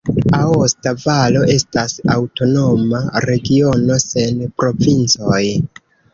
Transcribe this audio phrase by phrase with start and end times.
[0.35, 5.45] Aosta Valo estas aŭtonoma regiono sen provincoj.